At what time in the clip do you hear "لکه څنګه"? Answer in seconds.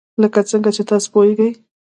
0.21-0.69